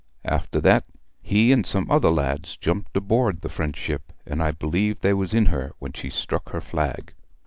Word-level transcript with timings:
After 0.25 0.59
that 0.61 0.85
he 1.21 1.51
and 1.51 1.63
some 1.63 1.91
other 1.91 2.09
lads 2.09 2.57
jumped 2.57 2.97
aboard 2.97 3.41
the 3.41 3.49
French 3.49 3.77
ship, 3.77 4.11
and 4.25 4.41
I 4.41 4.49
believe 4.49 5.01
they 5.01 5.13
was 5.13 5.31
in 5.31 5.45
her 5.53 5.73
when 5.77 5.93
she 5.93 6.09
struck 6.09 6.49
her 6.49 6.59
flag. 6.59 7.13